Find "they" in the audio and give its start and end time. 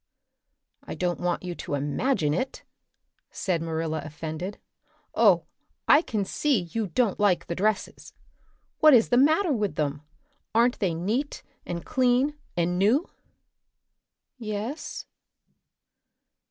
10.79-10.95